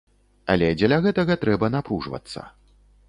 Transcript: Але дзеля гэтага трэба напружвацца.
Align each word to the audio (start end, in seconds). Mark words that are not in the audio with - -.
Але 0.53 0.69
дзеля 0.79 0.97
гэтага 1.07 1.37
трэба 1.43 1.69
напружвацца. 1.77 2.39